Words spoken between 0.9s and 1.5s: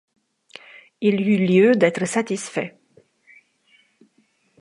Il eut